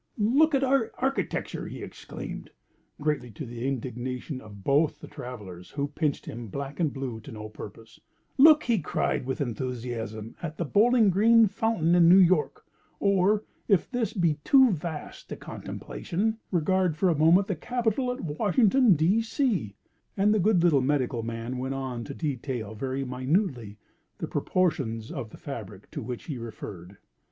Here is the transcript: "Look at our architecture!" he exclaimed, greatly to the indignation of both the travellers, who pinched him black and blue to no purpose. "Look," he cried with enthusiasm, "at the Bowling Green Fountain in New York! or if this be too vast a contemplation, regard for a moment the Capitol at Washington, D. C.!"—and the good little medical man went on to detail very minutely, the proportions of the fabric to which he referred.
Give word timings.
"Look 0.17 0.55
at 0.55 0.63
our 0.63 0.91
architecture!" 0.97 1.67
he 1.67 1.83
exclaimed, 1.83 2.49
greatly 2.99 3.29
to 3.33 3.45
the 3.45 3.67
indignation 3.67 4.41
of 4.41 4.63
both 4.63 4.99
the 4.99 5.07
travellers, 5.07 5.69
who 5.69 5.89
pinched 5.89 6.25
him 6.25 6.47
black 6.47 6.79
and 6.79 6.91
blue 6.91 7.19
to 7.19 7.31
no 7.31 7.49
purpose. 7.49 7.99
"Look," 8.39 8.63
he 8.63 8.79
cried 8.79 9.27
with 9.27 9.41
enthusiasm, 9.41 10.35
"at 10.41 10.57
the 10.57 10.65
Bowling 10.65 11.11
Green 11.11 11.45
Fountain 11.45 11.93
in 11.93 12.09
New 12.09 12.17
York! 12.17 12.65
or 12.99 13.43
if 13.67 13.91
this 13.91 14.11
be 14.11 14.39
too 14.43 14.71
vast 14.71 15.31
a 15.31 15.35
contemplation, 15.35 16.39
regard 16.49 16.97
for 16.97 17.09
a 17.09 17.15
moment 17.19 17.45
the 17.45 17.55
Capitol 17.55 18.11
at 18.11 18.21
Washington, 18.21 18.95
D. 18.95 19.21
C.!"—and 19.21 20.33
the 20.33 20.39
good 20.39 20.63
little 20.63 20.81
medical 20.81 21.21
man 21.21 21.59
went 21.59 21.75
on 21.75 22.03
to 22.05 22.15
detail 22.15 22.73
very 22.73 23.05
minutely, 23.05 23.77
the 24.17 24.27
proportions 24.27 25.11
of 25.11 25.29
the 25.29 25.37
fabric 25.37 25.91
to 25.91 26.01
which 26.01 26.23
he 26.23 26.39
referred. 26.39 26.97